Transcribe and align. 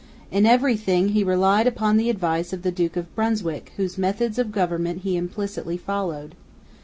In 0.31 0.47
every 0.47 0.77
thing 0.77 1.09
he 1.09 1.23
relied 1.23 1.67
upon 1.67 1.95
the 1.97 2.09
advice 2.09 2.53
of 2.53 2.63
the 2.63 2.71
Duke 2.71 2.97
of 2.97 3.13
Brunswick, 3.13 3.71
whose 3.77 3.99
methods 3.99 4.39
of 4.39 4.51
government 4.51 5.01
he 5.03 5.15
implicitly 5.15 5.77
followed. 5.77 6.33